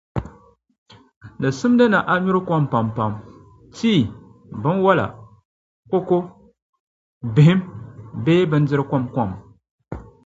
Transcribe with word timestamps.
di 1.41 1.49
simdi 1.59 1.85
ni 1.89 1.99
a 2.11 2.13
nyuri 2.23 2.41
kom 2.47 2.63
pampam, 2.71 3.13
tii, 3.75 4.03
binwala, 4.61 5.05
koko, 5.91 6.17
bihim 7.33 7.59
bee 8.23 8.41
bindiri' 8.51 8.89
komkom. 8.91 9.29